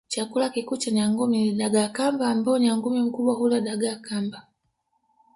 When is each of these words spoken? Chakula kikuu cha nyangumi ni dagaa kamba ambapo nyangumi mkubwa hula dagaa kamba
Chakula 0.07 0.49
kikuu 0.49 0.77
cha 0.77 0.91
nyangumi 0.91 1.37
ni 1.43 1.51
dagaa 1.57 1.87
kamba 1.89 2.27
ambapo 2.29 2.57
nyangumi 2.59 3.01
mkubwa 3.01 3.33
hula 3.35 3.61
dagaa 3.61 3.95
kamba 3.95 4.47